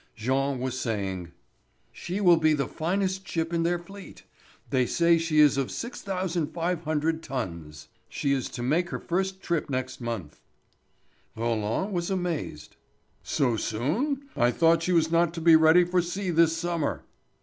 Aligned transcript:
Jean 0.15 0.57
was 0.59 0.79
saying: 0.79 1.31
"She 1.91 2.19
will 2.19 2.37
be 2.37 2.53
the 2.53 2.67
finest 2.67 3.27
ship 3.27 3.53
in 3.53 3.61
their 3.61 3.77
fleet. 3.77 4.23
They 4.71 4.87
say 4.87 5.19
she 5.19 5.37
is 5.39 5.57
of 5.59 5.69
6,500 5.69 7.21
tons. 7.21 7.87
She 8.09 8.31
is 8.33 8.49
to 8.49 8.63
make 8.63 8.89
her 8.89 8.97
first 8.97 9.43
trip 9.43 9.69
next 9.69 10.01
month." 10.01 10.41
Roland 11.35 11.93
was 11.93 12.09
amazed. 12.09 12.77
"So 13.21 13.55
soon? 13.57 14.23
I 14.35 14.49
thought 14.49 14.81
she 14.81 14.91
was 14.91 15.11
not 15.11 15.35
to 15.35 15.39
be 15.41 15.55
ready 15.55 15.83
for 15.83 16.01
sea 16.01 16.31
this 16.31 16.57
summer." 16.57 17.03